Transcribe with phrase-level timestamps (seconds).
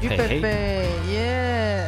[0.00, 1.86] 于贝贝耶！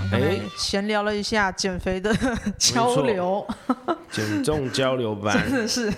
[0.00, 2.14] 我们哎，闲聊了一下减肥的
[2.58, 3.46] 交流，
[4.10, 5.92] 减重交流班真的是。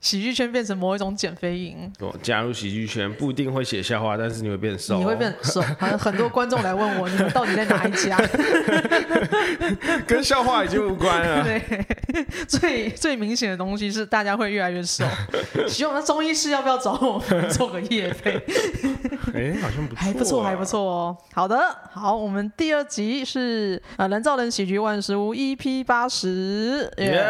[0.00, 1.90] 喜剧圈变成某一种减肥营。
[2.00, 4.98] 我加入喜剧圈不一定会写笑话，但是你会变瘦。
[4.98, 5.60] 你会变瘦。
[5.78, 8.16] 好 像很多观众来问我，你们到底在哪一家？
[10.06, 11.42] 跟笑话已经无关了。
[11.44, 11.84] 对，
[12.46, 15.04] 最最明显的东西是大家会越来越瘦。
[15.66, 18.36] 希望那中医师要不要找我们做个业配？
[19.34, 21.16] 哎，好像不错，还不错，还不错哦。
[21.32, 21.58] 好的，
[21.92, 27.22] 好，我们第二集是呃人造人喜剧万事屋 EP 八十，耶，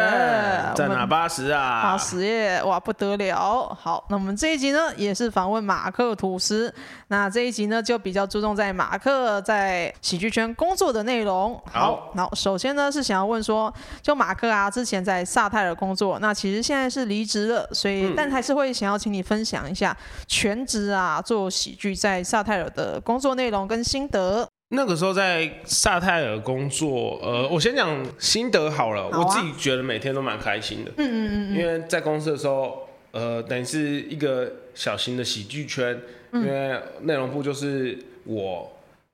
[0.75, 1.81] 在哪八十啊？
[1.83, 2.56] 八十耶。
[2.63, 3.67] 哇，不得了！
[3.79, 6.73] 好，那我们这一集呢，也是访问马克吐司。
[7.07, 11.61] 那这一集呢，就比较注重在马克在喜剧圈工作的内容。
[11.71, 19.95] 好，那，首先呢是想要问说，就马克啊，之前在萨泰尔工作，那其实现在是离职了，所以、嗯、但还是会想要请你分享一下
[20.27, 24.47] 全职啊做喜剧在萨泰尔的工作内容跟心得。
[24.69, 29.23] 那个时候在萨泰尔工作，呃，我先讲心得好了好、啊。
[29.23, 30.91] 我自己觉得每天都蛮开心的。
[30.97, 35.97] 嗯嗯嗯，因为在公司的时候，呃，等于是一个小型的喜剧圈。
[36.31, 38.69] 嗯、因为内容部就是我、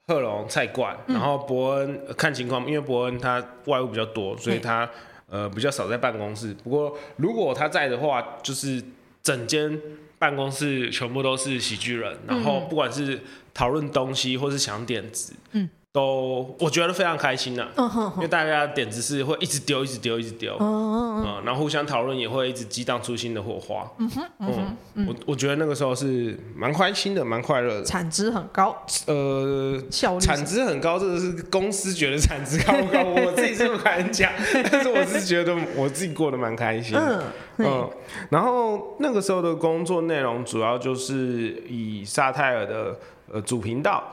[0.08, 4.90] 贺龙、蔡冠，然后伯恩、呃、看情况，因为伯恩他外务比较多，所以他
[5.30, 6.52] 呃比较少在办公室。
[6.64, 8.84] 不过如果他在的话，就是
[9.22, 9.80] 整间
[10.24, 13.20] 办公室全部都是喜剧人，然后不管是。
[13.56, 34.31] 讨论东西或是想点子，嗯，都我觉得非常开心呐、啊，因为大家点子是会一直丢，一直丢，一直丢，嗯，然后互相讨论也会一直激荡出新的火花，嗯哼，嗯，嗯我我觉得那个时候是蛮开心的，蛮快乐的，产值很高，呃，效率产值很高，这个是公司觉得产值高不高， 我自己是不敢讲，
[34.71, 37.21] 但是我是觉得我自己过得蛮开心，嗯
[37.58, 37.89] 嗯，
[38.31, 42.97] 然后那个时候的工作内容主要就是以沙泰尔的。
[43.31, 44.03] 呃，主频道，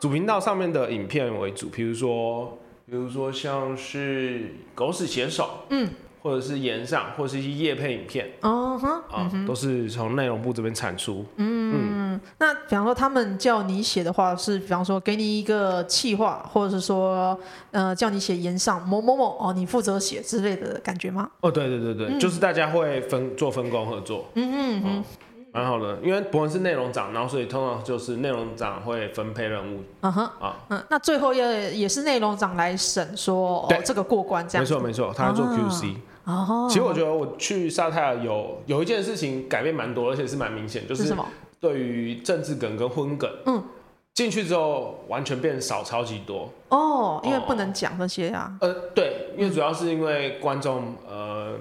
[0.00, 5.88] 主频道上面的影片为主，比如说，比如说像是狗屎写手，嗯，
[6.22, 12.20] 或者是炎上，或者是一些夜配影片，哦哼，啊，都是从内容部这边产出，嗯嗯。
[12.38, 17.38] 那比方说他们叫你写的话，是比方说给你一个企划，或者是说，
[17.70, 21.30] 呃，叫你写炎上某某某哦，你负责写之类的感觉吗？
[21.40, 25.04] 哦，对对对对，嗯、就是大家会分做分工合作，嗯嗯嗯。
[25.52, 29.82] 蛮好的，因为伯恩是内容长，然后所以通常就是内容长会分配任务。
[30.02, 34.62] 嗯哼，啊，嗯，那最后也也是内容长来审说，这个过关这样。
[34.62, 35.94] 没错没错，他在做 QC。
[36.24, 36.66] 哦。
[36.68, 41.14] 其实我觉得我去沙泰尔有有一件事情改变蛮多，而且是蛮明显，就是
[41.58, 43.64] 对于政治梗跟婚梗，嗯，
[44.12, 46.52] 进去之后完全变少超级多。
[46.68, 48.54] 哦，因为不能讲那些啊。
[48.60, 51.54] 呃，对，因为主要是因为观众，呃，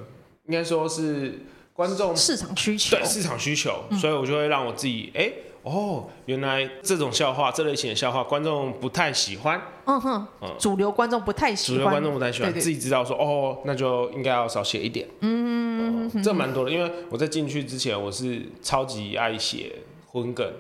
[0.46, 1.40] 应该说是。
[1.78, 12.60] 观众市场需求，对市场需求，嗯，所以我就会让我自己，哎、欸，哦，原来这种笑话，这类型的笑话，观众不太喜欢，嗯哼，嗯，主流观众不太喜欢，主流观众不太喜欢，对对。
[12.60, 19.74] 对，自己知道说，哦，那就应该要少写一点，嗯，嗯，这蛮多的，因为我在进去之前，我是超级爱写
[20.08, 20.52] 荤梗、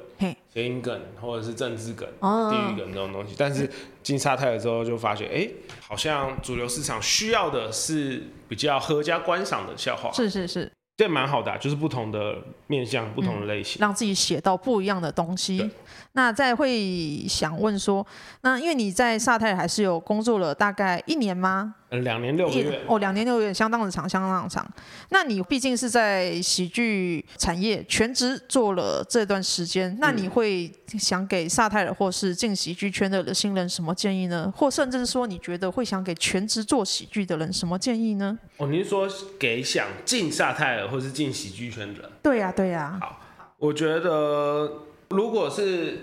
[0.54, 3.68] 谐音梗或者是政治梗、哦、地域梗这种东西，但是
[4.04, 5.56] 进沙泰尔之后就发觉，哎、欸，
[5.88, 10.72] 好像主流市场需要的是比较合家观赏的笑话，是是是。
[10.98, 12.36] 这蛮好的、啊，就是不同的
[12.66, 15.70] 面向，不同的类型，嗯、让自己写到不一样的东西。
[16.14, 18.06] 那再会想问说，
[18.42, 21.76] 那因为你在萨泰尔还是有工作了大概一年吗？
[21.90, 22.82] 嗯，两年六个月。
[22.88, 24.66] 哦，两年六个月，相当的长，相当的长。
[25.10, 34.54] 那你毕竟是在喜剧产业全职做了这段时间，那你会想给萨泰尔或是进喜剧圈的新人什么建议呢？
[34.56, 38.38] 或甚至说，你觉得会想给全职做喜剧的人什么建议呢？
[38.58, 39.08] 哦，你是说
[39.40, 42.12] 给想进萨泰尔或是进喜剧圈的人？
[42.22, 43.02] 对呀、啊，对呀、啊。
[43.02, 43.22] 好，
[43.58, 44.84] 我觉得。
[45.10, 46.00] 如果是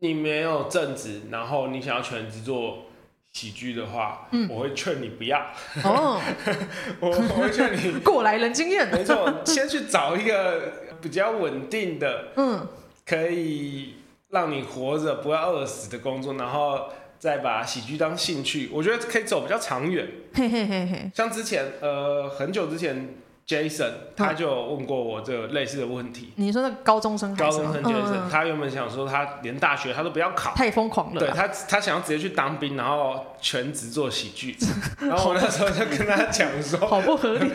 [0.00, 2.86] 你没有正职，然后你想要全职做
[3.32, 5.38] 喜剧的话，嗯，我会劝你不要。
[5.84, 6.20] 哦，
[7.00, 8.88] 我我会劝你 过来人经验。
[8.90, 12.66] 没错，先去找一个比较稳定的，嗯，
[13.06, 13.94] 可以
[14.30, 16.88] 让你活着不要饿死的工作，然后
[17.18, 18.68] 再把喜剧当兴趣。
[18.72, 20.06] 我觉得可以走比较长远。
[20.34, 23.14] 嘿嘿嘿嘿，像之前，呃，很久之前。
[23.50, 26.32] Jason，他就问过我这个类似的问题。
[26.36, 27.34] 你说那高中生？
[27.34, 31.18] 高中生 Jason，嗯，他原本想说他连大学他都不要考，太疯狂了。
[31.18, 34.56] 对他，他想要直接去当兵，然后全职做喜剧。
[35.02, 37.50] 然后我那时候就跟他讲说， 好不合理。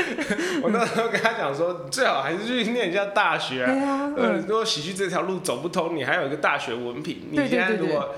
[0.64, 3.70] 我那时候跟他讲说，最好还是去念一下大学啊。
[3.70, 7.28] 嗯，呃，如果喜剧这条路走不通，你还有一个大学文凭。
[7.30, 8.14] 你现在如果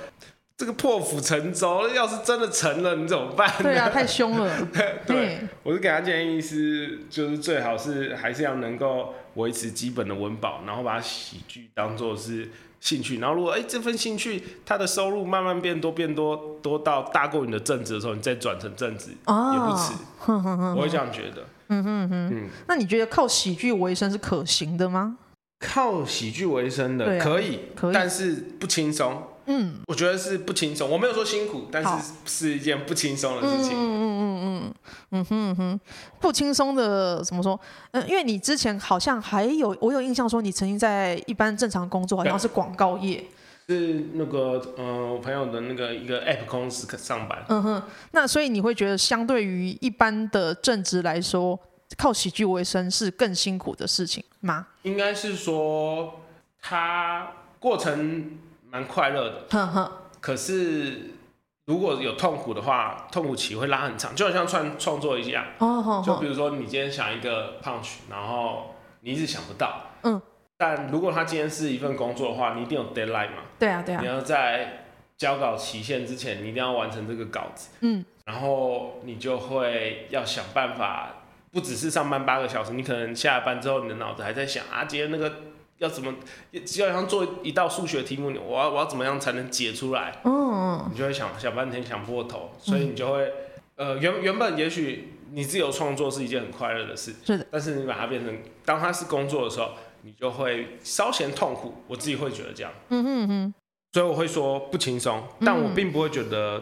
[0.58, 3.48] 这个破釜沉舟，要是真的沉了，你怎么办？
[3.62, 4.68] 对啊，太凶了。
[5.06, 12.50] 对，我是给他建议是，就是最好是还是要能够维持基本的温饱，然后把喜剧当做是
[12.80, 19.92] 兴趣，然后如果哎、欸、这份兴趣他的收入慢慢变多变多多到大过你的正职的时候，你再转成正职、哦、也不迟。
[20.76, 21.44] 我会这样觉得。
[21.68, 22.30] 嗯哼哼。
[22.32, 25.18] 嗯，那你觉得靠喜剧为生是可行的吗？
[25.60, 29.22] 靠喜剧为生的、啊、可以，可以，但是不轻松。
[29.50, 30.88] 嗯，我觉得是不轻松。
[30.90, 33.72] 我没有说辛苦，但是是一件不轻松的事情。
[33.72, 34.74] 嗯嗯嗯嗯
[35.10, 35.80] 嗯哼哼，
[36.20, 37.58] 不轻松的怎么说？
[37.92, 43.24] 嗯，因为你之前好像还有，我有印象说你曾经在一般正常工作，好像是广告业，
[43.66, 47.42] 是那个呃，我朋友的那个一个 App 公司上班。
[47.48, 51.58] 嗯哼，那所以你会觉得相对于一般的正职来说，
[51.96, 54.66] 靠喜剧为生是更辛苦的事情吗？
[54.82, 56.20] 应该是说，
[56.60, 58.30] 它过程
[58.78, 61.10] 蛮快乐的，呵呵，可是
[61.66, 65.44] 如果有痛苦的话，痛苦期会拉很长，就好像创创作一样。
[65.58, 69.80] 哦，哦，就比如说你今天想一个 punch，然后你一直想不到。
[70.04, 70.22] 嗯。
[70.56, 73.42] 但如果他今天是一份工作的话，你一定有 deadline 嘛？
[73.58, 74.00] 对啊，对啊。
[74.00, 74.84] 你要在
[75.16, 77.70] 交稿期限之前，你一定要完成这个稿子。
[77.80, 78.04] 嗯。
[78.24, 81.14] 然后你就会要想办法。
[81.50, 85.32] 不只是上班八个小时，你可能下班之后，你的脑子还在想啊，今天那个
[85.78, 86.12] 要怎么，
[86.64, 90.20] 就好像做一道数学题目，我要我要怎么样才能解出来？
[90.24, 93.32] 嗯，你就会想想半天，想破头，所以你就会，
[93.76, 99.70] 呃，原原本也许你自由创作是一件很快乐的事，是的，但是你把它变成当它是工作的时候，
[100.02, 101.74] 你就会稍嫌痛苦。
[101.86, 103.54] 我自己会觉得这样，嗯哼哼，
[103.92, 106.60] 所以我会说不轻松，但我并不会觉得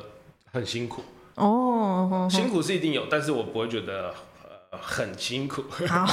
[0.52, 1.02] 很辛苦。
[1.36, 4.14] 哦，辛苦是一定有，但是我不会觉得。
[4.80, 5.62] 很辛苦。
[5.88, 6.06] 好，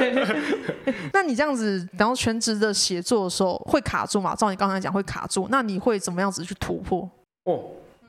[1.12, 4.34] 那你这样子，然后全职的写作的时候会卡住吗？
[4.34, 7.08] 照你刚才讲会卡住，那你会怎么样子去突破？
[7.44, 7.60] 哦，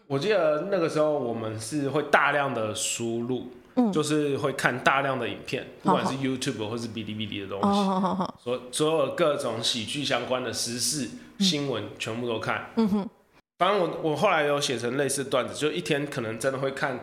[0.07, 12.69] 我记得那个时候我们是会大量的输入，嗯，就是会看大量的影片，不管是 YouTube 或是哔哩哔哩的东西，所所有各种喜剧相关的时事新闻全部都看。
[12.75, 13.10] 嗯哼，
[13.57, 17.00] 反正我我后来有写成类似段子，就一天可能真的会看。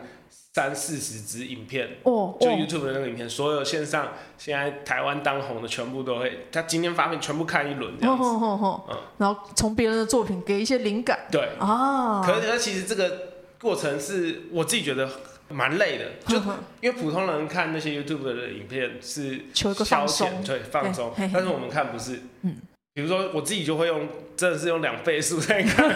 [0.53, 11.49] 三四十支影片，哦，就 YouTube 的那个影片，哦、所有线上现在台湾当红的全部都会，他今天发片全部看一轮这样子，哦哦哦嗯，然后从别人的作品给一些灵感，对。
[11.59, 15.07] 啊，可是其实这个过程是我自己觉得
[15.49, 16.37] 蛮累的，就
[16.81, 19.71] 因为普通人看那些 YouTube 的影片是消
[20.07, 22.57] 遣，对，放松，但是我们看不是，嗯。
[22.99, 24.05] 比如说，我自己就会用，
[24.35, 25.87] 真的是用两倍速在看，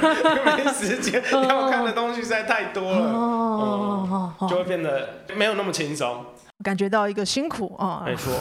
[0.55, 6.25] 没时间，要看的东西实在太多了，哦、嗯，就会变得没有那么轻松，
[6.63, 8.31] 感觉到一个辛苦啊，没错。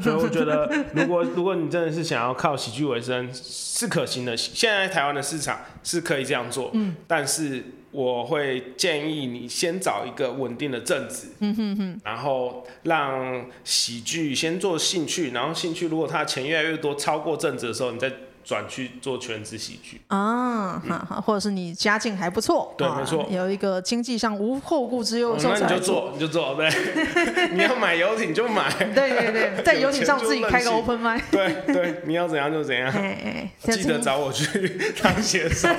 [0.00, 4.36] 所以我觉得，如果如果你真的是想要靠喜剧为生，是可行的。
[4.36, 7.64] 现在台湾的市场是可以这样做，嗯，但是。
[7.94, 18.10] 我会建议你先找一个稳定的正职，嗯哼哼，然后让喜剧先做兴趣，然后兴趣如果他的钱越来越多，超过正职的时候，你再
[18.42, 20.00] 转去做全职喜剧。
[20.08, 26.68] 啊，嗯、或者是你家境还不错，对，没错，有一个经济上无后顾之忧，那你就做，你就做，对，
[27.54, 35.68] 你要买游艇就买，对对对，在游艇上自己开个 open mic，对对，你要怎样就怎样，哎哎，记得找我去当写手。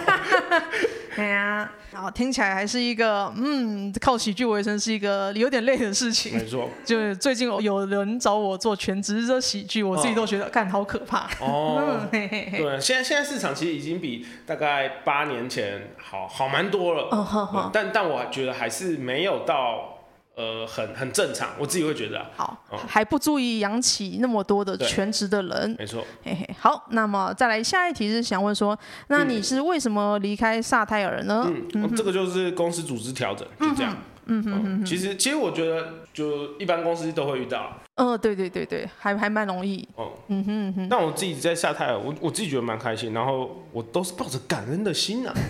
[1.16, 6.38] 对呀，然后听起来还是一个，嗯，靠喜剧为生是一个有点累的事情。
[6.38, 11.30] 没错， 就是最近有人找我做全职的喜剧，我自己都觉得干、哦、好可怕。
[11.40, 17.08] 哦， 对，现在现在市场其实已经比大概八年前好好蛮多了。
[17.12, 19.95] 哦呵呵嗯、但但我觉得还是没有到。
[20.36, 26.56] 呃，很很正常，我自己会觉得、啊、好，嗯、还不足以养起那么多的全职的人，没错，嘿嘿。
[26.60, 28.77] 好，那么再来下一题是想问说，
[29.08, 31.50] 那你是为什么离开萨泰尔呢？
[31.74, 33.94] 嗯，这个就是公司组织调整，就这样。
[34.25, 34.86] 嗯嗯嗯哼。
[34.86, 37.72] 其实其实我觉得，就一般公司都会遇到。
[37.98, 39.88] 嗯、呃，对对对对，还还蛮容易。
[39.96, 40.90] 哦，嗯哼嗯哼。
[40.90, 45.34] 但我自己在萨泰尔，我我自己觉得蛮开心，然后我都是抱着感恩的心啊。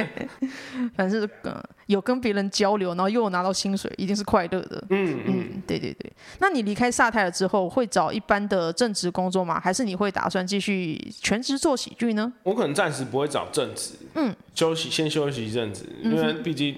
[0.94, 4.84] 反正呃，有跟别人交流，然后又有拿到薪水，一定是快乐的。
[4.90, 6.12] 嗯嗯，嗯，对对对。
[6.38, 9.58] 那你离开萨泰尔之后，会找一般的正职工作吗？
[9.58, 12.32] 还是你会打算继续全职做喜剧呢？
[12.44, 16.76] 我可能暂时不会找正职，嗯，休息先休息一阵子，因为毕竟。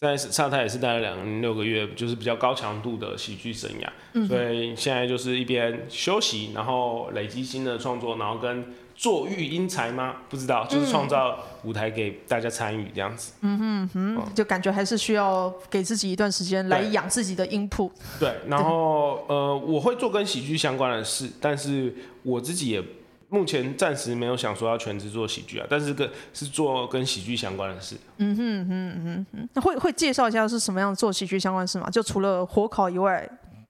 [0.00, 8.64] 在沙台也是待了两年六个月，就是比较高强度的喜剧生涯，嗯、所以现在就是一边休息，然后累积新的创作，然后跟
[8.96, 10.16] 做育英才吗？
[10.30, 13.34] 不知道，就是创造舞台给大家参与这样子。
[13.42, 17.90] 嗯哼哼，嗯、就感觉还是需要给自己一段时间来养自己的 input。
[18.18, 22.82] 对，然后呃，我会做跟喜剧相关的事，但是我自己也。
[23.30, 27.96] 目前暂时没有想说要全职做喜剧啊，但是跟是做跟喜剧相关的事。
[28.18, 31.88] 嗯哼哼嗯哼，那会会介绍一下是什么样做喜剧相关的事吗？
[31.88, 33.26] 就除了火烤以外，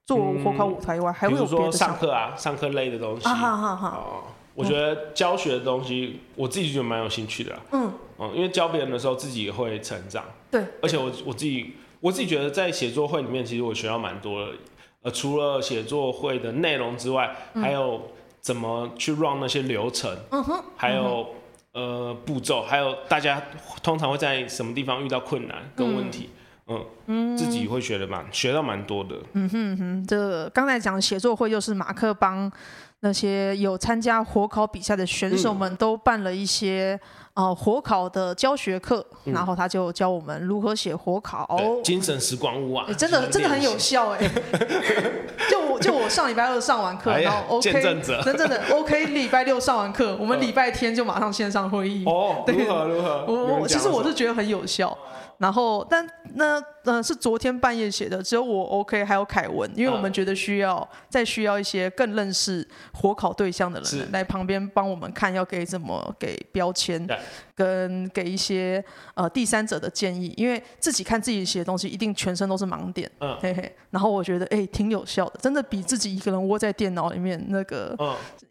[0.07, 3.29] 做火烤舞台以外，嗯、还会有说上课啊，上课类的东西。
[3.29, 4.01] 啊哈哈哈。
[4.55, 7.61] 我觉得教学的东西，我自己觉得蛮有兴趣的啦。
[7.73, 10.25] 嗯嗯，因为教别人的时候，自己也会成长。
[10.51, 14.53] 对，而且我我自己我自己觉得，在写作会里面，其实我学到蛮多的。
[15.03, 18.03] 呃，除了写作会的内容之外，嗯、还有
[18.41, 21.27] 怎么去 run 那些流程，嗯哼，还有、
[21.75, 23.43] 嗯、呃步骤，还有大家
[23.83, 26.31] 通常会在什么地方遇到困难跟问题，
[26.67, 29.17] 嗯，嗯自己会学的蛮学到蛮多的。
[29.35, 32.51] 嗯哼哼，这刚才讲的写作会就是马克帮
[33.01, 36.99] 那些有参加火烤比赛的选手们都办了一些。
[37.41, 41.49] 哦，火烤的教学课，嗯、然后他就教我们如何写火烤，
[41.83, 44.31] 精神时光屋啊，欸、真的真的很有效哎。
[45.49, 52.05] 就我就我上礼拜二上完课，哎、呀然后 OK，真正的 OK，礼拜六上完课，我们礼拜天就马上线上会议。
[52.05, 53.25] 哦，对如何如何？
[53.27, 54.97] 我其实我是觉得很有效。
[55.39, 67.07] 然后，但那呃是昨天半夜写的，只有我 OK，还有凯文，因为我们觉得需要再需要一些更认识火烤对象的人来旁边帮我们看，要给怎么给标签，
[67.55, 68.85] 跟给一些
[69.15, 73.77] 呃第三者的建议，因为自己看自己写的东西，一定全身都是盲点，嗯，嘿嘿。
[73.91, 77.97] 然后我觉得哎挺有效的，真的比自己一个人窝在电脑里面那个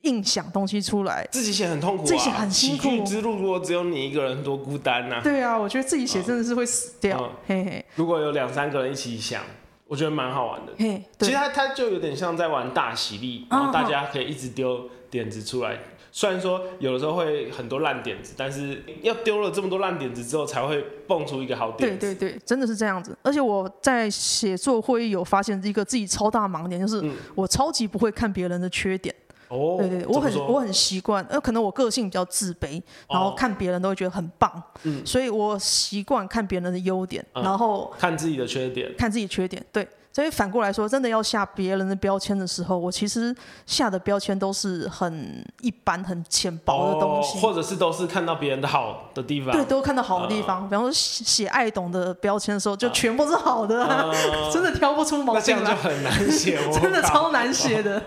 [0.03, 3.03] 硬想东西出来，自己写很痛苦，啊，自己写很辛苦。
[3.03, 5.21] 之路如果只有你一个人，多孤单呐，啊！
[5.21, 6.65] 对啊，我觉得自己写真的是会。
[6.69, 7.85] 死掉，嗯、嘿嘿。
[7.95, 9.43] 如果有两三个人一起想，
[9.87, 10.73] 我觉得蛮好玩的。
[10.77, 15.73] 嘿，其实它它就有点像在玩大喜力，然后大家可以一直丢点子出来。
[15.73, 15.77] 哦、
[16.11, 21.97] 虽然说有的时候会很多烂点子，但是要丢了这么多烂点子之后，才会蹦出一个好点子。
[21.99, 23.17] 对对对，真的是这样子。
[23.21, 27.03] 而且我在写作会议有发现一个自己超大盲点，就是
[27.35, 29.13] 我超级不会看别人的缺点。
[29.49, 34.51] 哦，对对，我很我很习惯，呃，可能我个性比较自卑，然后看别人都会觉得很棒，
[34.83, 54.13] 嗯，所以我习惯看别人的优点，然后看自己的缺点，看自己缺点，对，所以反过来说，真的要下别人的标签的时候，我其实下的标签都是很一般、很浅薄的东西，或者是都是看到别人的好的地方，对，都看到好的地方，比方说写爱懂的标签的时候，就全部是好的，
[54.53, 57.99] 真的挑不出毛病来，那这样就很难写， 真的超难写的。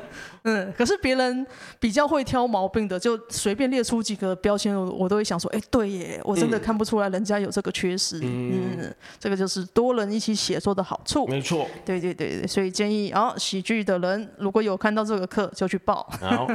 [0.44, 1.46] 嗯，可是别人
[1.78, 8.18] 比较会挑毛病的，就随便列出几个标签，我我都会想说，哎，对耶，我真的看不出来人家有这个缺失。
[8.22, 11.26] 嗯，嗯，这个就是多人一起写作的好处。
[11.28, 11.68] 没错。
[11.84, 16.04] 对对对对，所以建议啊、哦，喜剧的人如果有看到这个课，就去报。
[16.20, 16.48] 好。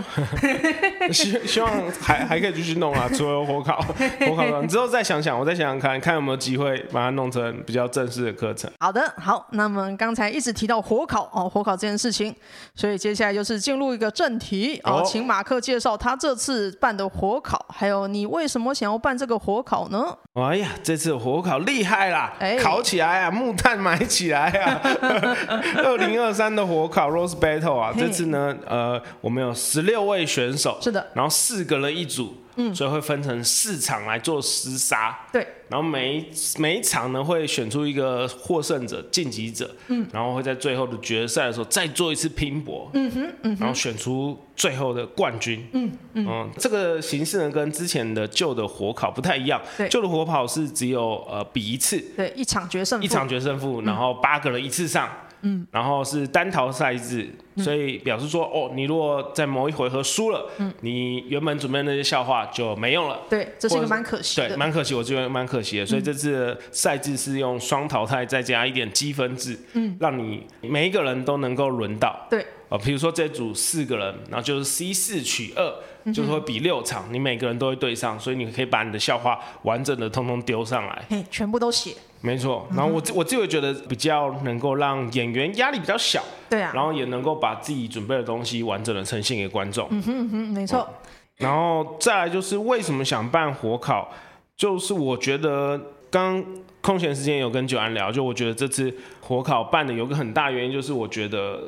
[1.14, 3.80] 希希望还还可以继续弄啊，除了火烤，
[4.28, 8.70] 火烤你之后再想想，我再想想看看有没有机会把它弄成比较正式的课程。
[8.82, 12.36] 好的，好，那么刚才一直提到火烤哦，火烤这件事情，
[12.76, 13.77] 所以接下来就是进。
[13.78, 20.16] 录一个正题啊，请马克介绍他这次办的火烤，还有你为什么想要办这个火烤呢？
[20.34, 24.82] 哎呀，这次火烤厉害啦，哎、烤起来啊，木炭买起来啊！
[25.84, 32.36] 二零二三的火烤 Rose Battle 啊，嘿这次呢，呃，我们有十六位选手，是的，然后四个人一组。
[32.58, 36.26] 嗯，所以会分成四场来做厮杀，对，然后每一
[36.58, 55.08] 每一场呢会选出一个获胜者、晋级者，嗯，然后会在最后的决赛的时候再做一次拼搏，嗯哼，嗯哼，然后选出最后的冠军，嗯嗯，嗯，这个形式呢跟之前的旧的火烤不太一样，对，旧的火烤是只有呃比一次，对，一场决胜，一场决胜负，然后八个人一次上。
[55.08, 55.27] 嗯，
[55.72, 63.20] 然后是单淘赛制，嗯、所以表示说，哦，你如果在某一回合输了，嗯，你原本准备的那些笑话就没用了。
[63.30, 64.50] 对，这是一个蛮可惜的。
[64.50, 65.86] 对，蛮可惜，我觉得蛮可惜的。
[65.86, 72.28] 所以这次赛制是用双淘汰再加一点积分制，嗯，让你每一个人都能够轮到。
[72.30, 75.74] 对，啊，比如说这组四个人，然后就是 C 四取二。
[76.14, 81.94] 就是会比六场，你每个人都会对上，所以你可以把你的笑话完整的通通丢上来，嘿，全部都写。
[82.22, 89.88] 没错，然后我我自己会觉得比较能够让演员压力比较小，对啊，然后也能够把自己准备的东西完整的呈现给观众。
[89.92, 90.88] 嗯哼嗯哼，没错。
[91.38, 94.12] 然后再来就是为什么想办火烤，
[94.56, 96.44] 就是我觉得刚
[96.82, 101.62] 空闲时间有跟九安聊，就我觉得这次火烤办的有个很大原因就是我觉得。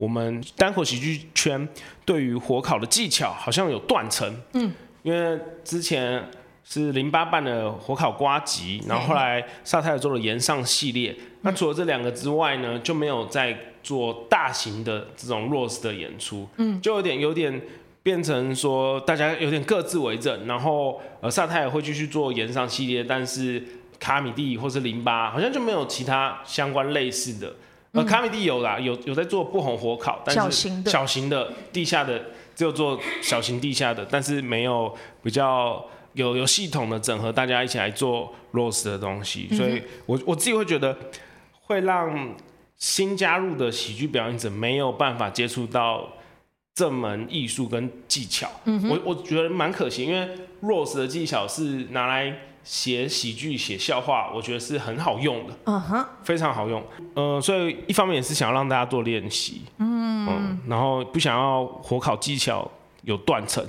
[0.00, 1.68] 我们单口喜剧圈
[2.06, 6.26] 对于火烤的技巧好像有断层，嗯，因为之前
[6.72, 17.60] 是零八办的火烤瓜吉，然后后来萨泰尔做了炎上系列，嗯、那除了这两个之外呢，就没有再做大型的这种 roast 的演出，嗯，就有点有点
[18.04, 23.60] 变成说大家有点各自为政，然后呃萨泰尔会继续做炎上系列，但是
[23.98, 27.52] 卡米蒂或是零八好像就没有其他相关类似的。
[27.92, 40.96] 呃，卡米蒂有啦，有有在做不红火烤，但是小型的、小型的地下的只有做小型地下的，但是没有比较有有系统的整合，大家一起来做 roast 的东西，所以我我自己会觉得
[41.62, 42.34] 会让
[42.76, 46.08] 新加入的喜剧表演者没有办法接触到
[46.74, 48.50] 这门艺术跟技巧。
[48.64, 50.28] 嗯、我我觉得蛮可惜，因为
[50.62, 55.54] Rose 的技巧是拿来写喜剧、写笑话，我觉得是很好用的。
[55.64, 56.82] 嗯哼，非常好用。
[57.14, 59.62] 呃，所以一方面也是想要让大家做练习。
[59.78, 62.68] 嗯，嗯，然后不想要火烤技巧。
[63.02, 63.64] 有断层，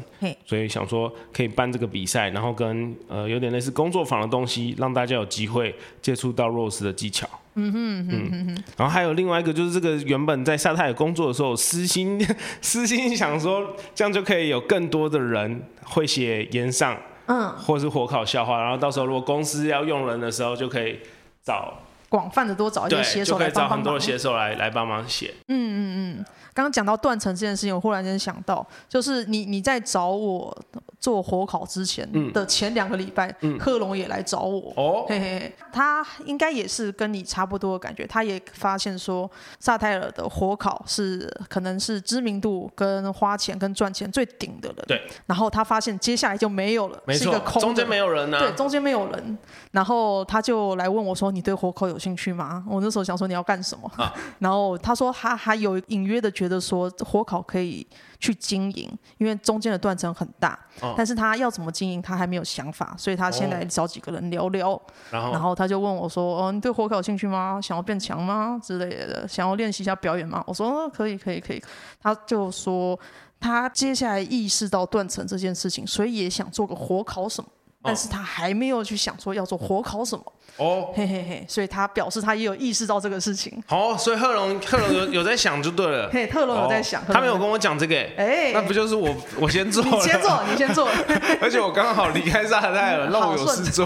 [0.45, 7.27] 所以想说可以办这个比赛，然后跟呃有点类似工作坊的东西，让大家有机会接触到 Rose 的技巧。
[7.55, 12.17] 嗯哼嗯哼，然后还有另外一个就是这个原本在萨泰尔工作的时候，私心
[12.61, 20.99] 私心想说这样就可以有更多的人会写言上，嗯，或是火烤笑话，然后到时候如果公司要用人的时候，就可以
[21.43, 25.33] 找广泛的多找一些写手来帮忙，就可以找很多的写手来来帮忙写。
[25.49, 26.25] 嗯嗯嗯。
[26.53, 30.55] 刚刚讲到断层这件事情，我忽然间想到，就是你你在找我
[30.99, 39.29] 做火烤之前的前两个礼拜，嗯、贺龙也来找我，哦、嘿嘿，他应该也是跟你差不多的感觉，他也发现说
[39.59, 49.37] 萨泰尔的火烤是可能是知名度跟花钱跟赚钱最顶的人，对，然后他发现接下来就没有了，没错，中间没有人呢、啊，对，中间没有人，
[49.71, 56.29] 然后他就来问我说：“你对火烤有兴趣吗？”我那时候想说你要干什么，啊、 然后他说他还有隐约的。
[56.41, 57.85] 觉得说火烤可以
[58.19, 64.81] 去经营，因为中间的断层很大，哦、但是他要怎么经营，他还没有想法，所以他先来找几个人聊聊，哦、
[65.11, 67.59] 然后他就问我说：“哦，你对火烤有兴趣吗？
[67.61, 68.59] 想要变强吗？
[68.63, 71.61] 之类的，想要练习一下表演吗？”我说：“哦，可以，可以，可以。”
[72.01, 72.99] 他就说
[73.39, 80.25] 他接下来意识到断层这件事情，所以也想做个火烤什么，哦、但是他还没有去想说要做火烤什么。
[80.57, 83.61] 哦，嘿嘿嘿，所以他表示他也有意识到这个事情。
[83.65, 86.09] 好，所以贺龙贺龙有有在想就对了。
[86.13, 87.95] 嘿，贺龙有在想，他没有跟我讲这个。
[88.17, 89.83] 哎，那不就是我我先做？
[89.83, 90.87] 你先做，你先做。
[91.41, 93.85] 而且我刚好离开沙袋了，让我有事做。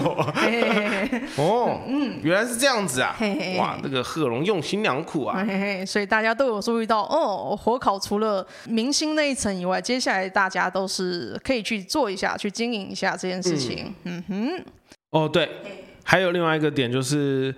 [1.36, 3.16] 哦，嗯，原来是这样子啊。
[3.58, 5.44] 哇，那个贺龙用心良苦啊。
[5.46, 13.94] 嘿嘿，所以大家都有注意到，哦，火烤除了明星那一层以外，接下来大家都是可以去做一下，去经营一下这件事情。
[14.04, 14.64] 嗯哼。
[15.10, 15.48] 哦，对。
[16.08, 17.52] 还有另外一个点就是，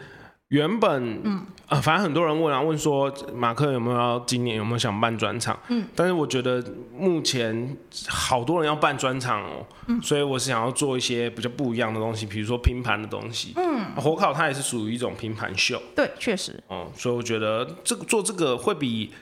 [0.48, 5.58] 原本嗯啊，反正很多人问啊，问说马克有没有要今年有没有想办专场？
[5.68, 6.64] 嗯，但是我觉得
[6.96, 7.76] 目前
[8.08, 13.52] 好多人要办专场哦，嗯，所以我是想要做一些比较不一样的东西，比如说拼盘的东西。
[13.56, 15.78] 嗯，火烤它也是属于一种拼盘秀。
[15.94, 16.58] 对，确实。
[16.70, 19.12] 嗯，所以我觉得这个做这个会比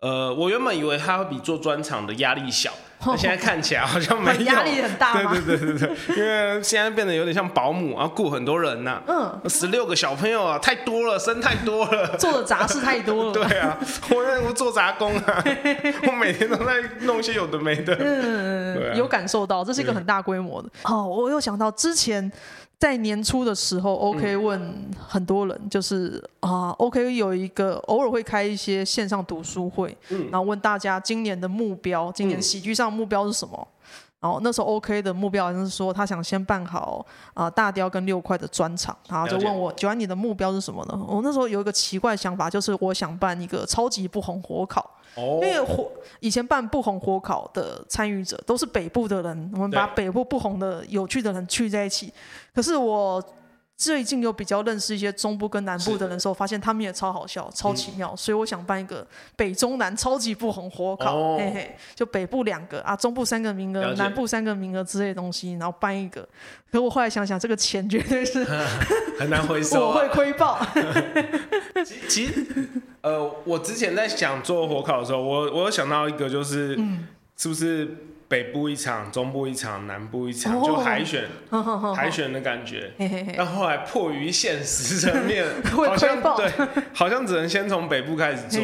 [0.00, 2.72] 呃，我原本以为它会比做专场的压力小。
[3.04, 5.32] 那现在看起来好像没有， 压力很大吗？
[5.32, 9.40] 对对对对对，因为现在变得有点像保姆，然后雇很多人呐、啊。
[9.42, 13.32] 嗯，十六个小朋友啊，太多了，生太多了，做的杂事太多了。
[13.34, 13.78] 对啊，
[14.10, 15.44] 我我做杂工啊，
[16.06, 17.96] 我每天都在弄一些有的没的。
[17.98, 20.68] 嗯，啊、有感受到，这是一个很大规模的。
[20.84, 22.30] 哦、嗯，我又想到之前。
[22.82, 33.68] 在年初的时候，OK 问很多人，就是啊，OK 有一个偶尔会开一些线上读书会，然后问大家今年的目标，今年喜剧上目标是什么？
[34.22, 37.04] 然后那时候 OK 的目标好像是说他想先办好
[37.34, 40.98] 啊大雕跟六块的专场，然后就问我，九安你的目标是什么呢？
[41.08, 44.88] 我那时候有一个奇怪想法，就是我想办一个超级不红火烤。
[45.14, 52.10] 因为火以前办不红火烤的参与者都是北部的人，我们把北部不红的有趣的人聚在一起。
[52.54, 53.22] 可是我
[53.76, 58.14] 最近有比较认识一些中部跟南部的人时候，发现他们也超好笑、超奇妙。
[58.14, 59.04] 所以我想办一个
[59.34, 66.26] 北中南超级不红火烤，嘿嘿，就北部两个啊，中部三个名额，南部三个名额之类的东西，然后办一个。
[66.70, 68.44] 可我后来想想，这个钱绝对是
[69.18, 70.64] 很难回收， 我会亏爆。
[72.08, 72.46] 其实。
[73.00, 77.96] 呃，我之前在想做火烤的时候，我我有想到一个，就是、嗯、是不是
[78.32, 81.24] 北部一场，中部一场，南部一场，哦、就海选，
[81.94, 82.90] 海选的感觉。
[83.36, 86.50] 但后来迫于现实层面， 好像对，
[86.94, 88.58] 好像只能先从北部开始做。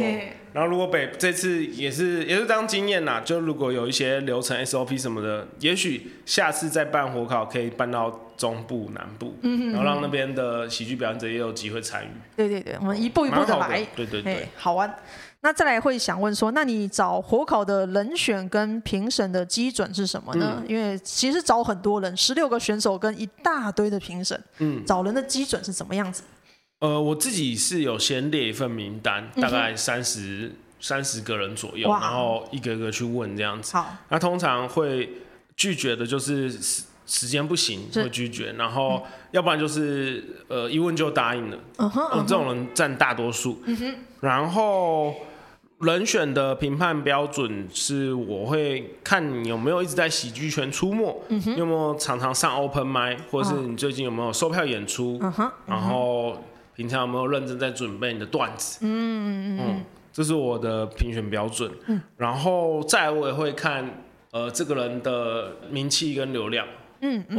[0.55, 12.09] 然后如果北这次也是也是当经验呐，就如果有一些流程 SOP 什么的，也许下次再办火烤可以办到中部、南部，然后让那边的喜剧表演者也有机会参与。
[12.35, 14.93] 对对对，我们一步一步的来，对对对，好玩。
[15.41, 20.57] 那再来会想问说，那你找火烤的人选跟评审的基准是什么呢？
[20.61, 26.25] 嗯、因为其实找很多人，十六个选手跟一大堆的评审，嗯，找人的基准是怎么样子？
[26.81, 33.77] 呃，我自己是有先列一份名单，大概三十三十个人左右，然后一个一个去问这样子。
[33.77, 35.09] 好，那通常会
[35.57, 36.53] 拒绝的就是
[37.09, 41.59] 时时间不行是会拒绝，然后要不然就是呃一问就答应了。
[41.79, 43.61] 嗯哼，这种人占大多数。
[43.65, 45.15] 嗯哼，然后
[45.81, 55.19] 人选的评判标准是，我会看你有没有一直在喜剧圈出没，嗯哼，有没有常常上 open mic，或者是你最近有没有售票演出。
[55.23, 56.37] 嗯哼，然后。
[56.79, 58.79] 平常有没有认真在准备你的段子？
[58.83, 61.69] 嗯嗯嗯，这是我的评选标准。
[61.89, 66.65] 嗯，然后再来我也会看呃这个人的名气跟流量。
[67.01, 67.37] 嗯嗯，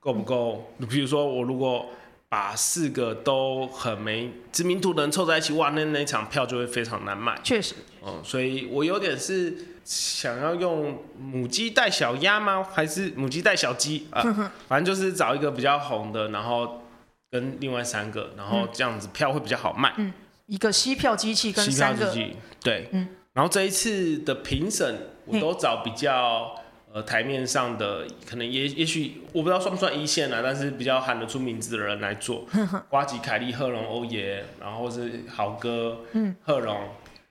[0.00, 0.70] 够、嗯、不够？
[0.88, 1.86] 比如说我如果
[2.28, 7.38] 把四个都很没知名度的人凑在一起，哇，那那场票就会非常难卖。
[7.42, 7.74] 确实。
[8.04, 12.62] 嗯，所以我有点是想要用母鸡带小鸭吗？
[12.70, 14.22] 还是母鸡带小鸡啊？
[14.68, 16.82] 反正就是找一个比较红的，然后
[17.30, 19.94] 跟另外三个，然后这样子票会比较好卖。
[19.96, 20.12] 嗯，
[20.46, 21.96] 一个吸票机器跟三个。
[21.96, 22.88] 吸票机器，对。
[22.92, 23.08] 嗯。
[23.32, 26.54] 然后这一次的评审，我都找比较。
[26.92, 32.46] 呃，台面上的可能也也许我不知道算不算一线啊，但是比较喊得出名字的人来做，
[32.88, 36.34] 瓜吉、凯利、贺龙、欧爷，然后是豪哥、嗯。
[36.42, 36.76] 贺龙，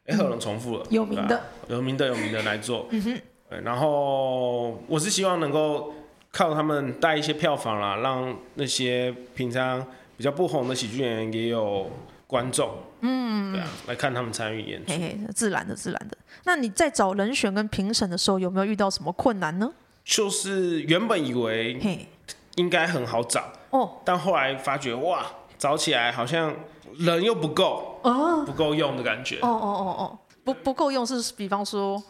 [0.05, 2.87] 哎，贺龙重复了，有名的，有名的有名的来做，
[3.49, 5.93] 对，然后我是希望能够
[6.31, 9.83] 靠他们带一些票房啦，让那些平常
[10.15, 11.89] 比较不红的喜剧演员也有
[12.27, 12.69] 观众，
[13.01, 16.17] 嗯，对啊，来看他们参与演出，嘿嘿，自然的，自然的。
[16.43, 19.71] 那你在找人选跟评审的时候，有没有遇到什么困难呢？
[20.03, 22.07] 就是原本以为
[22.55, 25.25] 应该很好找哦，但后来发觉哇，
[25.57, 26.53] 找起来好像
[26.97, 29.37] 人又不够哦，不够用的感觉。
[29.37, 32.01] 哦哦哦哦，不不够用是比方说，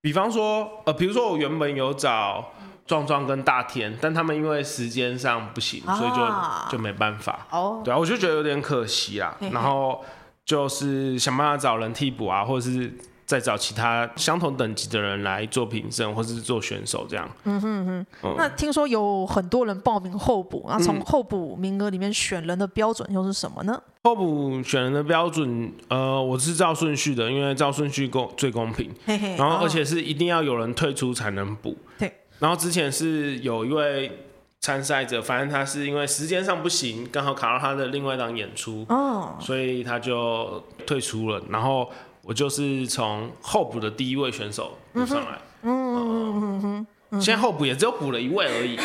[0.00, 2.52] 比方说呃，比如说我原本有找
[2.86, 7.46] 壮壮跟大天，但他们因为时间上不行，所以就就没办法。
[7.50, 9.36] 哦，对啊，我就觉得有点可惜啦。
[9.52, 10.04] 然后
[10.44, 12.92] 就是想办法找人替补啊，或者是。
[13.26, 17.26] 再找其他相同等级的人来做评审，或者是做选手这样。
[17.44, 18.06] 嗯哼哼。
[18.22, 23.82] 嗯、那听说有很多人报名候补，那从候补名额里面选人的标准又是什么呢？
[24.02, 28.94] 候补选人的标准，呃，我是照顺序的，因为照顺序公最公平。
[29.06, 29.34] 嘿嘿。
[29.36, 31.74] 然后而且是一定要有人退出才能补。
[31.98, 32.12] 对。
[32.44, 34.12] 然后之前是有一位
[34.60, 41.42] 参赛者，反正他是因为时间上不行，刚好卡到他的另外一档演出，哦，所以他就退出了。
[41.48, 41.90] 然后。
[42.26, 48.78] 我就是从候补的第一位选手补上来，嗯嗯嗯嗯嗯，现在候补也只有补了一位而已。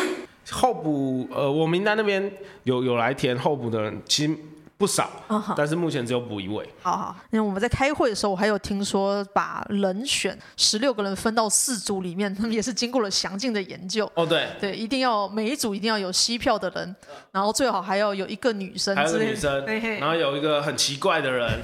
[0.52, 2.30] 候补，呃，我名单那边
[2.66, 4.36] 有有来填候补的人，其实。
[4.80, 5.12] 不少，
[5.58, 6.66] 但是目前只有补一位。
[6.82, 14.10] 好好，因为我们在开会的时候，我还有听说把人选十六个人分到四组里面，他 们也是经过了详尽的研究。
[14.16, 16.96] 哦，对，对，一定要每一组一定要有吸票的人，
[17.34, 19.66] 然后最好还要有一个女生，还有女生，
[20.00, 21.60] 然后有一个很奇怪的人。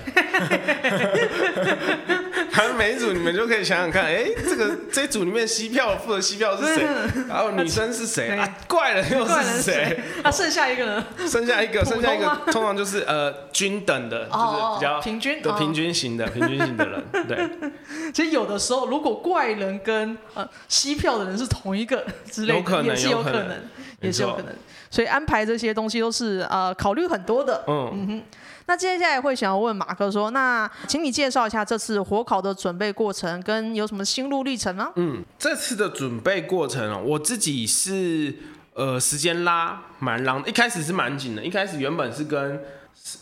[2.51, 6.85] 反正每一组你们就可以想想看，哎，这个这一组里面吸票负责吸票是谁？
[7.29, 8.57] 然后女生是谁啊？
[8.67, 9.97] 怪人又是谁？
[10.21, 13.05] 啊，剩下一个人，剩下一个，剩下一个，通常就是。
[13.05, 17.71] 呃，均等的，就是比较平均的平均型的平均型的人，对。
[18.11, 23.61] 其实有的时候，如果怪人跟呃吸票的人是同一个 之类的，也是有可能，
[24.01, 24.47] 也是有可能。
[24.89, 27.63] 所以安排这些东西都是呃考虑很多的。
[27.67, 28.23] 嗯嗯哼。
[28.67, 34.91] 那接下来会想要问马克说，那请你介绍一下这次火烤的准备过程跟有什么心路历程吗？
[34.95, 38.35] 嗯，这次的准备过程哦，我自己是
[38.73, 42.63] 呃时间拉蛮长，一开始是蛮紧的，一开始原本是跟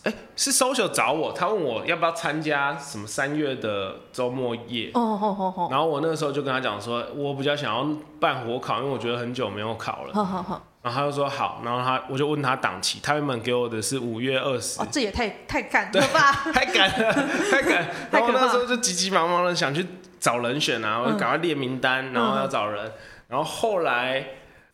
[0.03, 4.91] 哎、欸，是 social 找我，他问我要不要参加什么三月的周末夜。
[4.93, 5.67] 哦哦哦哦。
[5.69, 7.86] 然后我那个时候就跟他讲说，我比较想要
[8.19, 10.62] 办火烤，因为我觉得很久没有烤了。
[10.84, 14.80] 然后他就说好，然后他我就问他档期，他原本给我的是五月二十。
[14.80, 16.32] 哦，这也太太赶了吧？
[16.54, 17.13] 太赶了，
[17.50, 17.88] 太赶。
[18.12, 19.84] 然后那时候就急急忙忙的想去
[20.19, 22.86] 找人选啊，我就赶快列名单，然后要找人。
[22.86, 22.93] 嗯、
[23.30, 24.26] 然后后来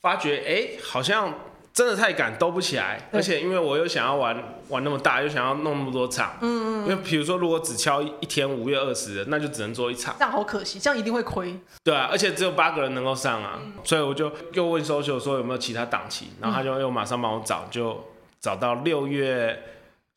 [0.02, 1.34] 发觉，哎、欸，好像。
[1.74, 4.36] 真的太赶，兜不起来，而且因为我又想要玩
[4.68, 11.58] 玩那么大，又想要弄那么多场，嗯嗯，因为比如说如果只敲一天五月二十的，那就只能做一场，这样好可惜，这样一定会亏。
[11.84, 18.04] 对啊，而且只有八个人能够上啊，所以我就又问 social 说有没有其他档期，然后他就又马上帮我找，就
[18.42, 19.58] 找到六月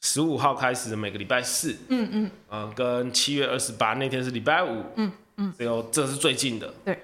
[0.01, 6.99] 十五号开始的每个礼拜四，嗯嗯，呃，跟七月二十八那天是礼拜五，嗯嗯，只有这是最近的，对。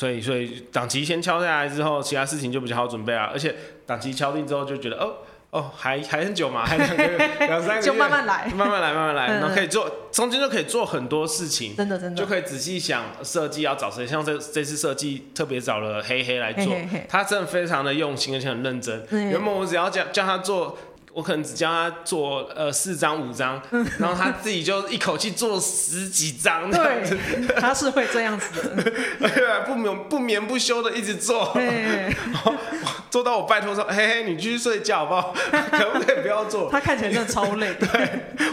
[0.00, 3.28] 所以，所以档期先敲下来之后，其他事情就比较好准备啊。
[3.30, 5.16] 而且档期敲定之后，就觉得哦
[5.50, 14.06] 哦，还还很久嘛，还两个月、 两三个月，就慢慢来，慢慢来，慢慢来，然后可以做，中间就可以做很多事情，真的真的，就可以仔细想设计要找谁。
[14.06, 19.04] 像这这次设计特别找了黑黑来做，嘿嘿嘿，他真的非常的用心，而且很认真。
[19.10, 20.78] 原本我只要叫叫他做。
[21.12, 23.60] 我可能只教他做呃四张五张，
[23.98, 26.70] 然后他自己就一口气做十几张。
[26.70, 27.02] 对，
[27.60, 31.52] 他是会这样子的， 不眠不眠不休的一直做，
[33.10, 35.34] 做到我拜托说，嘿嘿，你继续睡觉好不好？
[35.72, 36.70] 可不可以不要做？
[36.70, 37.74] 他看起来真的超累。
[37.74, 37.88] 对，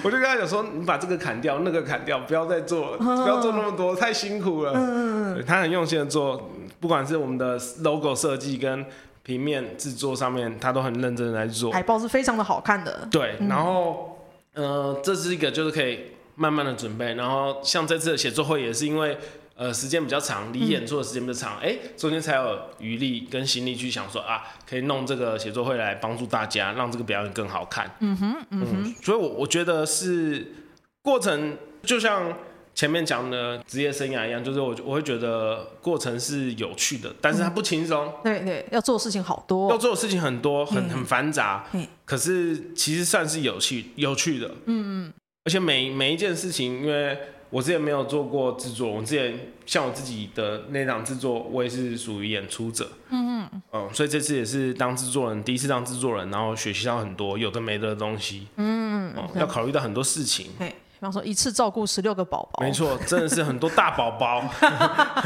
[0.03, 4.73] 我就跟他讲说，你把这个砍掉，那个砍掉，不要再做了，不要做那么多，太辛苦了。
[4.75, 8.83] 嗯，他很用心的做，不管是我们的 logo 设计跟。
[9.27, 11.69] 平面制作上面，他都很认真的在做。
[11.69, 13.05] 海报是非常的好看的。
[13.11, 14.17] 对，然后，
[14.53, 15.99] 嗯、呃，这是一个就是可以
[16.35, 19.17] 慢慢的准备，然后像这次的写作会也是因为
[19.57, 27.91] 呃时间比较长，离演出的时间比较长，哎、嗯欸，中间才有余力跟心力去想说啊，可以弄这个写作会来帮助大家，让这个表演更好看。
[27.99, 30.53] 嗯哼，嗯哼，嗯，所以我我觉得是
[31.01, 32.33] 过程，就像
[32.77, 38.13] 前面讲的职业生涯一样，就是我我会觉得过程是有趣的，但是它不轻松。
[38.23, 41.65] 对对，要做的事情好多，要做的事情很多，很很繁杂。
[42.05, 44.47] 可是其实算是有趣有趣的。
[44.67, 45.13] 嗯嗯。
[45.45, 47.17] 而且每每一件事情，因为
[47.49, 60.51] 我之前没有做过制作，我之前像我自己的那档制作，我也是属于演出者，嗯嗯，嗯，所以这次也是当制作人，第一次当制作人，然后学习到很多有的没的东西，嗯嗯，要考虑到很多事情，
[60.99, 64.43] 比方说一次照顾十六个宝宝，没错，真的是很多大宝宝，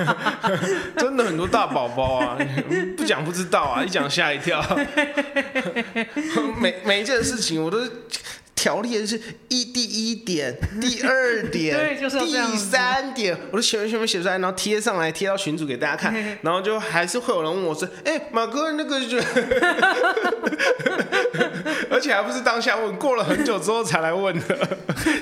[1.00, 2.38] 真的很多大宝宝啊，
[2.98, 4.62] 不讲不知道啊，一讲吓一跳，
[6.60, 7.80] 每每一件事情我都。
[8.62, 12.20] 条列是一第一点，第二点， 对，就是。
[12.20, 19.18] 第三点，我都写完全部写出来，然后贴上来，贴到群组给大家看， 然后就还是会有人问我说：“哎、欸，马哥，那个就，
[21.90, 24.78] 而且还不是当下问，过了很久之后才来问的，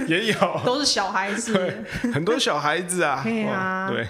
[0.07, 4.05] 也有，都是小孩子，对，很多小孩子啊，对啊，对，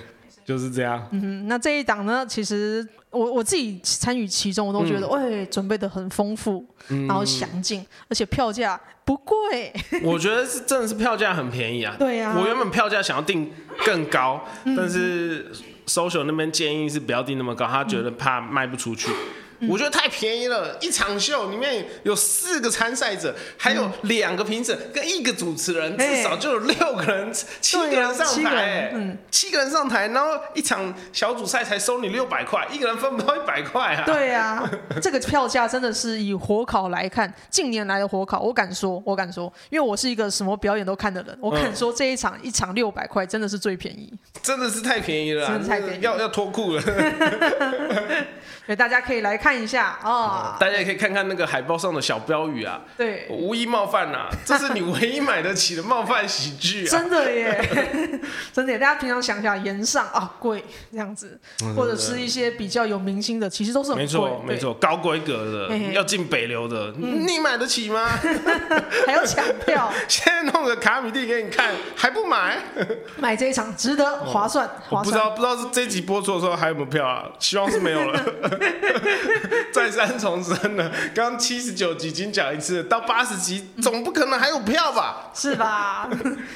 [0.50, 1.08] 就是这样。
[1.12, 2.88] 嗯哼，那这一档呢，其实。
[3.12, 9.74] 我我自己参与其中，我都觉得，喂、嗯，准备的很丰富，嗯、然后详尽，而且票价不贵。
[10.06, 11.96] 我觉得是真的是票价很便宜啊。
[11.98, 12.38] 对呀、啊。
[12.40, 13.52] 我原本票价想要定
[13.84, 15.52] 更高，嗯、但是
[15.88, 19.10] social 那边建议是不要定那么高，他觉得怕卖不出去。
[19.60, 19.70] 嗯。
[19.70, 34.04] 我觉得太便宜了，一场秀里面有四个参赛者，还有两个评审跟一个主持人，至少就有六个人，七个人上台，嗯，七个人上台，然后一场小组赛才收你六百块，一个人分不到一百块啊。
[34.06, 34.70] 对啊，
[35.02, 46.84] 这个票价真的是以火烤来看，近年来的火烤，我敢说，我敢说，因为我是一个什么表演都看的人，我敢说这一场一场六百块真的是最便宜，真的是太便宜了，真的太便宜，要要脱裤了。
[48.70, 57.60] 所以大家可以来看一下啊，哦、大家也可以看看那个海报上的小标语啊，对，无意冒犯呐、啊， 这是你唯一买得起的冒犯喜剧啊，真的耶，
[58.54, 61.42] 真的耶，大家平常想想炎上啊贵这样子，
[61.76, 68.08] 或者是一些比较有明星的，其实都是很贵，没错没错，高规格的要进北流的，嗯、你买得起吗？
[69.08, 72.60] 还要抢票，现在弄个卡米蒂给你看还不买？
[73.18, 74.96] 买这一场值得划算，哦、划算。
[75.00, 77.28] 我不知道不知道是这集播出的时候还有没有票啊？
[77.40, 78.59] 希望是没有了。
[79.74, 85.32] 再三重申了，刚刚七十九集已经讲一次，到八十集总不可能还有票吧？
[85.34, 86.10] 是吧？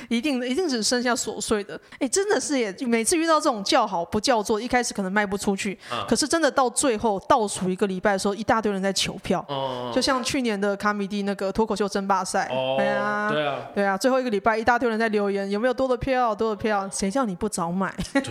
[0.10, 1.76] 一定一定只剩下琐碎的。
[1.94, 2.76] 哎、欸，真的是耶！
[2.82, 9.44] 每次遇到这种叫好不叫座，一开始可能卖不出去，嗯、可是真的到最后倒数一个礼拜的时候，一大堆人在求票。
[9.48, 16.34] 哦、就像去年的卡米蒂那个脱口秀争霸赛，哦、对啊，对啊，对啊，最后一个礼拜一大堆人在留言，有没有多的票？
[16.34, 16.90] 多的票？
[16.92, 17.94] 谁叫你不早买？
[18.14, 18.24] 对，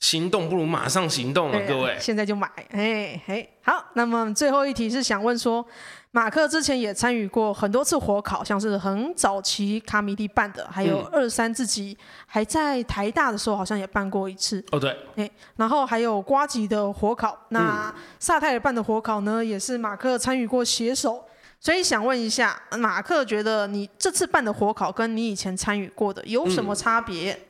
[0.00, 2.48] 行动不如马上行动了， 啊、各位，现在就买。
[2.70, 2.81] 哎
[3.26, 5.64] 嘿，好，那么最后一题是想问说，
[6.10, 14.64] 马克之前也参与过很多次火考，像是很早期卡米蒂办的，还有二三自己还在台大的时候好像也办过一次。
[14.72, 21.24] 哦，对，哎，然后还有瓜吉的火烤，那萨泰尔办的火烤呢，也是马克参与过携手，
[21.60, 27.32] 所以想问一下，马克觉得你这次办的火考跟你以前参与过的有什么差别？
[27.32, 27.40] 嗯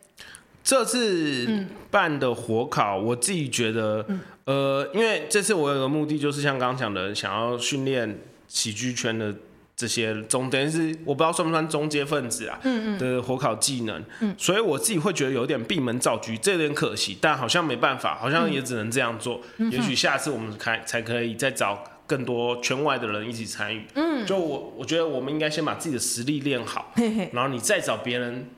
[0.64, 9.34] 这次办的火烤，我自己觉得，嗯、呃，因为这次我有个目的，就是像刚刚讲的，想要训练喜剧圈的
[9.74, 19.40] 这些中，等于是我不知道算不算中阶分子啊，嗯嗯的火烤技能，嗯，所以我自己会觉得有点闭门造车，这有点可惜，但好像没办法，好像也只能这样做。
[19.56, 23.84] 嗯、也许下次我们开才可以再找更多圈外的人一起参与。
[23.94, 28.48] 嗯，就我我觉得我们应该先把自己的实力练好，嘿嘿然后你再找别人。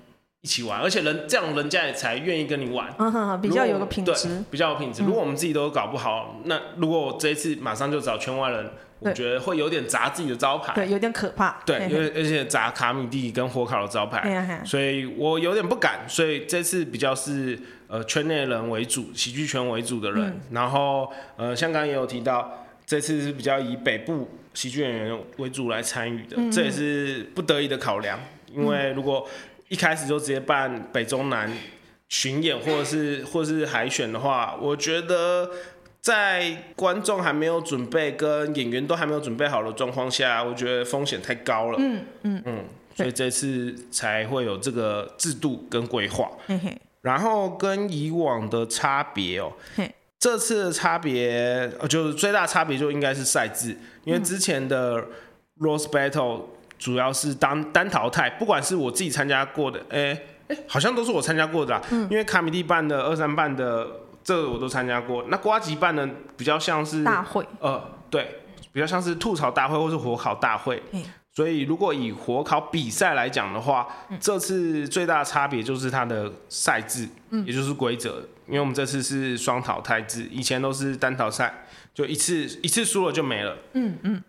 [0.44, 5.02] 一起玩，而且人这样人家也才愿意跟你玩，嗯、比较有个品质，比较有品质。
[5.02, 11.62] 如果我们自己都搞不好，嗯、那如果我这一次马上就找圈外人，我觉得会有点砸自己的招牌，对，有点可怕。
[11.64, 16.06] 对，因为而且砸卡米蒂跟火烤的招牌，所以我有点不敢。
[16.06, 20.24] 所以这次比较是呃圈内人为主，喜剧圈为主的人。
[20.26, 28.20] 嗯、然后呃，像刚刚也有提到，这次是比较以北部喜剧演员为主来参与的，嗯、这也是不得已的考量，
[28.54, 29.26] 因为如果
[29.68, 31.50] 一开始就直接办北中南
[32.08, 35.50] 巡演，或者是 或者是海选的话，我觉得
[36.00, 41.76] 在观众还没有准备跟演员都还没有准备好的状况下，我觉得风险太高了。
[41.78, 46.30] 嗯嗯嗯，所以这次才会有这个制度跟规划。
[47.00, 49.52] 然后跟以往的差别哦，
[50.18, 55.02] 这次的差别就是最大差别就应该是赛制，因为之前的
[55.58, 56.42] Rose Battle。
[56.78, 61.82] 主要是当单淘汰，不管是我自己参加过的，哎、欸、哎、欸，好像都是我参加过的啦。
[61.90, 63.86] 嗯、因为卡米蒂办的、二三办的，
[64.22, 65.24] 这个我都参加过。
[65.28, 70.82] 那瓜吉办的比较像是大会，呃，对，比较像是吐槽大会或是火烤大会。
[70.92, 78.22] 嗯、所以如果以火烤比赛来讲的话，嗯、这次最大的差别就是它的赛制，嗯、也就是规则。
[78.46, 81.62] 因为我们这次是双淘汰制，以前都是单淘汰。
[81.94, 84.22] 就一次一次输了就没了，嗯嗯嗯，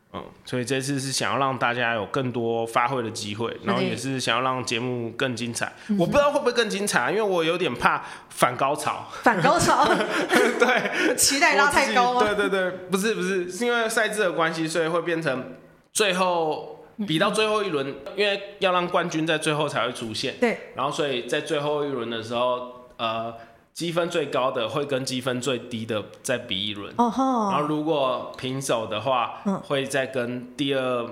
[0.46, 5.74] 所以这次是想要让大家有更多发挥的机会，然后也是想要让节目更精彩。
[5.88, 9.08] 嗯、我不知道会不会更精彩，因为我有点怕反高潮。
[9.24, 9.86] 反高潮？
[9.90, 12.24] 对，期待拉太高吗？
[12.24, 15.56] 对对对，不是不是，是因为赛制的关系，所以会变成
[15.92, 20.36] 最后比到最后一轮，因为要让冠军在最后才会出现。
[20.40, 23.34] 对，然后所以在最后一轮的时候，呃。
[23.76, 27.54] 积分最高的会跟积分最低的再比一轮，oh, oh.
[27.54, 31.06] 然后如果平手的话，嗯、会再跟第二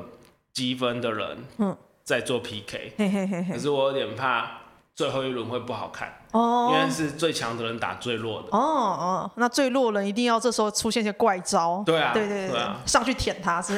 [0.54, 2.94] 积分的人嗯再做 PK。
[2.98, 4.50] 嗯、可是我有点怕
[4.96, 6.72] 最后一轮会不好看，oh.
[6.74, 8.48] 因为是最强的人打最弱的。
[8.52, 9.32] 哦哦，oh, oh.
[9.36, 11.84] 那最弱的人一定要这时候出现一些怪招。
[11.86, 13.76] 对啊，对对对，上去舔他是，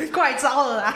[0.00, 0.94] 是 怪招了啦。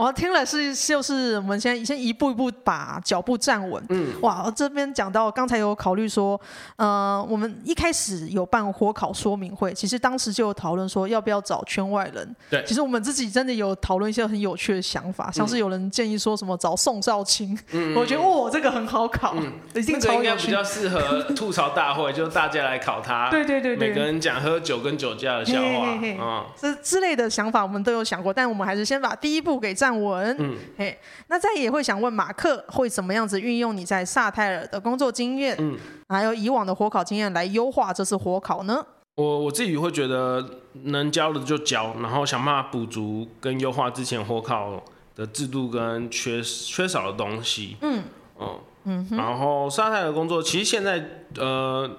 [0.00, 3.82] 我听了是就是我们先先一步一步把脚步站稳。
[3.88, 6.40] 嗯，哇，这边讲到刚才有考虑说，
[6.76, 12.36] 呃，我们一开始有办火烤说明会，其实当时就有讨论说要不要找圈外人。
[12.48, 20.28] 对，其实我们自己真的有讨论一些很有趣的想法，像是有人建议说什么找宋少卿，嗯，我觉得哦，这个很好考，嗯，一定超有趣。
[20.28, 23.28] 应该比较适合吐槽大会，就大家来考他。
[23.32, 26.24] 对对对对，每个人讲喝酒跟酒驾的笑话。
[26.24, 30.36] 啊，这之类的想法我们都有想过，但我们还是先把第一步给站稳。
[30.38, 35.76] 嗯，嘿，那再也会想问马克会怎么样子运用你在萨泰尔的工作经验，嗯，
[36.08, 38.84] 还有以往的火烤经验来优化这次火烤呢？
[39.16, 40.44] 我我自己会觉得
[40.84, 44.82] 能教的就教，然后想办法补足跟优化之前火烤
[45.14, 47.76] 的制度跟缺缺少的东西。
[47.82, 48.02] 嗯
[48.38, 51.90] 嗯嗯，然后萨泰尔工作其实现在呃。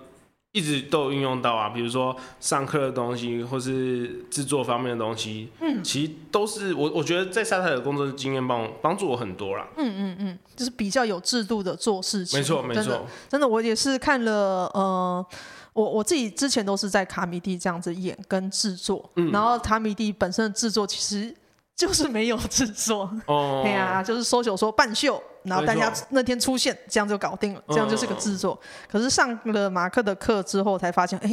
[0.54, 9.68] 一直都有运用到啊，比如说上课的东西，或是制作方面的东西，嗯，其实都是我我觉得在沙特的工作的经验帮帮助我很多啦。
[9.78, 12.39] 嗯嗯嗯，就是比较有制度的做事情。
[12.39, 15.26] 没错没错，真的我也是看了，呃，
[15.74, 21.36] 我我自己之前都是在卡米蒂这样子演跟制作，嗯，然后卡米蒂本身的制作其实
[21.76, 25.22] 就是没有制作，哦， 对呀，就是说有说半秀。
[25.44, 28.58] 然后大家那天出现，这样就搞定了，这样就是个制作。
[28.90, 31.30] 可是上了马克的课之后，才发现，哎，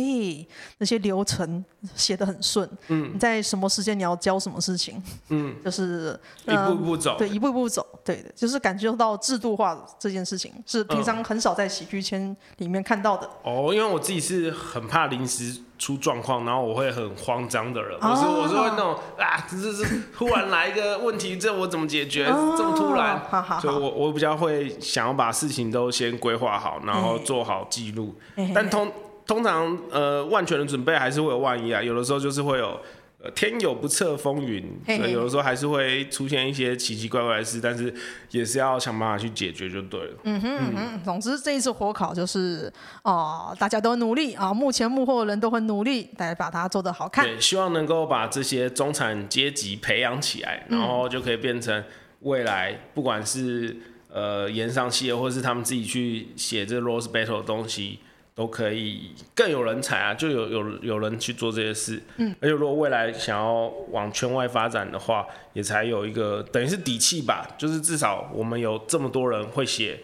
[0.79, 2.68] 那些流程写的很顺。
[2.88, 5.00] 嗯，你在什么时间你要教什么事情？
[5.29, 7.16] 嗯，就是一步一步走。
[7.18, 7.87] 对，一步一步走。
[8.05, 13.31] 对的，就是感觉到制度化这件事情，是平常很少在喜剧圈里面看到的。
[13.44, 17.98] 哦，因为我自己是很怕临时出状况，然后我会很慌张的人。
[18.00, 22.26] 我是我是会那种啊，这是 突然来一个问题，这我怎么解决？
[22.26, 23.20] 这么突然，
[23.60, 23.90] 所以我。
[23.90, 28.14] 我比较会想要把事情都先规划好，然后做好记录。
[28.36, 28.92] 欸、但通
[29.26, 32.78] 通常呃万全的准备还是会有万一啊，有的时候就是会有
[33.22, 37.92] 呃天有不测风云，所以有的时候还是会出现一些奇奇怪怪的事，但是
[38.30, 40.14] 也是要想办法去解决就对了。
[40.24, 47.24] 嗯哼嗯哼，总之这一次火烤就是哦、呃，大家都努力啊，幕前幕后的人都很努力，大家把它做得好看。
[47.24, 51.85] 对，希望能够把这些中产阶级培养起来，然后就可以变成
[52.20, 53.76] 未来不管是。
[54.12, 58.00] 呃，延上戏，或者是他们自己去写这个 Rose Battle 的东西，
[58.34, 62.02] 都可以更有人才啊，就有有有人去做这些事。
[62.16, 70.00] 嗯，而且如果未来想要往圈外发展的话，也才有一个等于是底气吧，就是至少我们有这么多人会写。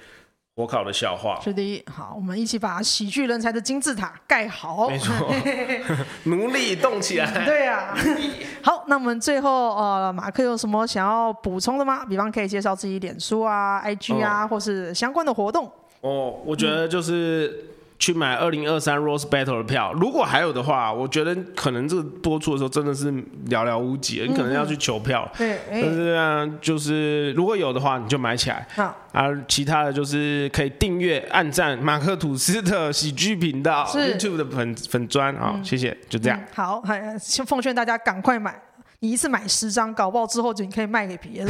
[0.58, 4.88] 火烤的笑话是的，好，我们一起把喜剧人才的金字塔盖好。
[4.88, 5.30] 没错，
[6.24, 7.44] 努力动起来。
[7.44, 7.98] 对呀、啊，
[8.64, 12.06] 好，那我们最后呃，马克有什么想要补充的吗？
[12.06, 15.70] 比方可以介绍自己脸书啊、IG 啊，哦、或是相关的活动。
[16.00, 17.48] 哦，我觉得就是。
[17.48, 23.10] 嗯去买二零二三 Rose Battle 的票，如果还有的话，我觉得可能这个播出的时候真的是
[23.48, 25.26] 寥寥无几，你可能要去求票。
[25.36, 28.66] 对、但是啊，就是如果有的话，你就买起来。
[28.74, 36.38] 好，而、啊、其他的就是可以订阅、按赞马克吐司的喜剧频道是，YouTube 的粉粉砖啊，谢谢，就这样。
[36.38, 38.54] 嗯、好，还先奉劝大家赶快买，
[39.00, 41.48] 你一次买十张，搞不好之后就你可以卖给别人。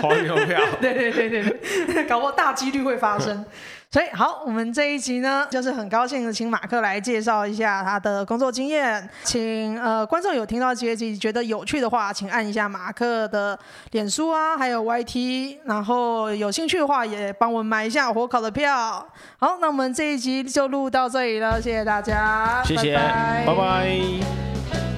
[0.00, 0.60] 黄牛票。
[0.80, 1.42] 对对对
[1.86, 3.44] 对，搞不好大几率会发生。
[3.94, 9.08] 所以好，我们这一集呢，就是很高兴的请马克来介绍一下他的工作经验。
[9.22, 13.56] 请呃观众有听到这一集觉得有趣的话，请按一下马克的
[13.92, 19.06] 脸书啊，还有 YT，然后有兴趣的话也帮我们买一下火烤的票。
[19.38, 23.44] 好，那我们这一集就录到这里了，谢谢大家，谢谢，拜拜。
[23.46, 24.93] 拜拜。